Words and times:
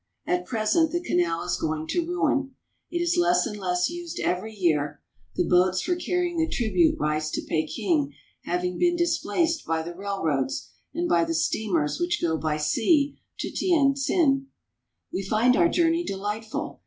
At 0.25 0.47
present 0.47 0.89
the 0.91 0.99
canal 1.03 1.43
is 1.43 1.57
going 1.61 1.85
to 1.89 2.03
ruin. 2.03 2.55
It 2.89 3.03
is 3.03 3.17
less 3.17 3.45
and 3.45 3.55
less 3.55 3.87
used 3.87 4.19
every 4.19 4.51
year, 4.51 4.99
the 5.35 5.43
boats 5.45 5.79
for 5.81 5.95
carrying 5.95 6.37
the 6.39 6.49
tribute 6.49 6.97
rice 6.99 7.29
to 7.29 7.41
Peking 7.43 8.11
having 8.43 8.79
been 8.79 8.95
displaced 8.95 9.63
by 9.63 9.83
the 9.83 9.93
railroads 9.93 10.69
and 10.91 11.07
by 11.07 11.23
the 11.23 11.35
steamers 11.35 11.99
which 11.99 12.19
go 12.19 12.35
by 12.35 12.57
sea 12.57 13.21
to 13.41 13.51
Tientsin. 13.51 14.47
We 15.13 15.21
find 15.21 15.55
our 15.55 15.69
journey 15.69 16.03
delightful. 16.03 16.79